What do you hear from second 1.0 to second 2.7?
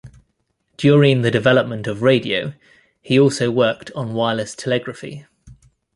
the development of radio,